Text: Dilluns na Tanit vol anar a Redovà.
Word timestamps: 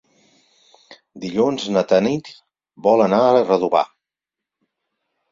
Dilluns 1.25 1.67
na 1.75 1.83
Tanit 1.91 2.31
vol 2.87 3.03
anar 3.07 3.19
a 3.33 3.43
Redovà. 3.43 3.83